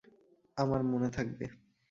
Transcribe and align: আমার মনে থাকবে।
আমার 0.57 0.81
মনে 0.83 1.09
থাকবে। 1.09 1.45